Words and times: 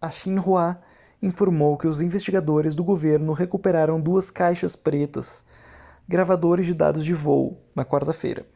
a 0.00 0.08
xinhua 0.08 0.80
informou 1.20 1.76
que 1.76 1.88
os 1.88 2.00
investigadores 2.00 2.72
do 2.72 2.84
governo 2.84 3.32
recuperaram 3.32 4.00
duas 4.00 4.30
caixas 4.30 4.76
pretas 4.76 5.44
gravadores 6.06 6.66
de 6.66 6.74
dados 6.74 7.04
de 7.04 7.12
voo 7.12 7.60
na 7.74 7.84
quarta-feira 7.84 8.48